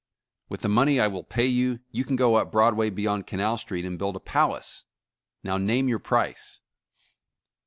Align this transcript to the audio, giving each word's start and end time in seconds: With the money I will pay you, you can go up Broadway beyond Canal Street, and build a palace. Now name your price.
With 0.49 0.61
the 0.61 0.67
money 0.67 0.99
I 0.99 1.05
will 1.05 1.23
pay 1.23 1.45
you, 1.45 1.79
you 1.91 2.03
can 2.05 2.15
go 2.15 2.33
up 2.33 2.51
Broadway 2.51 2.89
beyond 2.89 3.27
Canal 3.27 3.55
Street, 3.59 3.85
and 3.85 3.99
build 3.99 4.15
a 4.15 4.19
palace. 4.19 4.83
Now 5.43 5.57
name 5.59 5.87
your 5.87 5.99
price. 5.99 6.61